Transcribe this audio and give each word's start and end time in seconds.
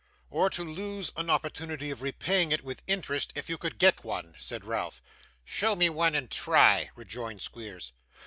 'Or 0.31 0.49
to 0.49 0.63
lose 0.63 1.11
an 1.15 1.29
opportunity 1.29 1.91
of 1.91 2.01
repaying 2.01 2.51
it 2.51 2.63
with 2.63 2.81
interest, 2.87 3.31
if 3.35 3.49
you 3.51 3.57
could 3.59 3.77
get 3.77 4.03
one?' 4.03 4.33
said 4.35 4.63
Ralph. 4.65 4.99
'Show 5.45 5.75
me 5.75 5.89
one, 5.91 6.15
and 6.15 6.31
try,' 6.31 6.89
rejoined 6.95 7.43
Squeers. 7.43 7.93